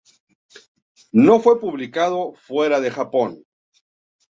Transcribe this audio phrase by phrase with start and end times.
[1.13, 3.43] No fue publicado fuera de Japón.